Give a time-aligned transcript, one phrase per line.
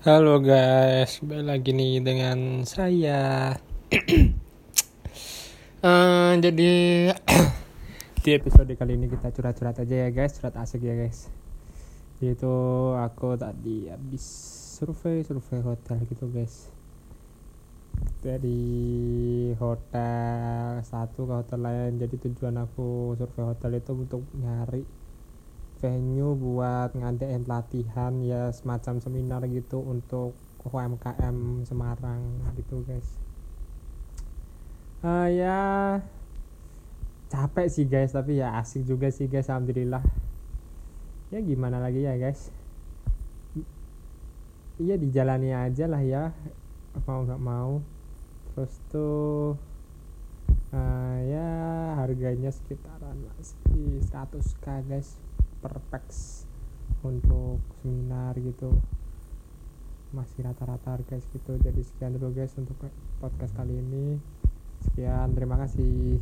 [0.00, 3.52] Halo guys, balik lagi nih dengan saya.
[5.80, 6.72] Eh, jadi
[8.24, 11.28] di episode kali ini kita curhat-curhat aja ya guys, curhat asik ya guys.
[12.16, 12.56] Itu
[12.96, 14.24] aku tadi habis
[14.80, 16.72] survei survei hotel gitu guys.
[18.24, 18.72] Dari
[19.60, 22.00] hotel satu ke hotel lain.
[22.00, 24.80] Jadi tujuan aku survei hotel itu untuk nyari
[25.80, 32.20] venue buat ngadain pelatihan ya semacam seminar gitu untuk UMKM Semarang
[32.54, 33.16] gitu guys.
[35.00, 35.58] Uh, ya
[37.32, 40.04] capek sih guys tapi ya asik juga sih guys alhamdulillah.
[41.32, 42.52] Ya gimana lagi ya guys?
[44.76, 46.36] Iya dijalani aja lah ya
[47.08, 47.80] mau nggak mau.
[48.52, 49.56] Terus tuh
[50.76, 51.48] uh, ya
[51.96, 55.16] harganya sekitaran masih 100k guys
[55.60, 55.80] per
[57.00, 58.76] untuk seminar gitu.
[60.12, 61.56] Masih rata-rata guys gitu.
[61.56, 62.76] Jadi sekian dulu guys untuk
[63.20, 64.20] podcast kali ini.
[64.84, 66.20] Sekian terima kasih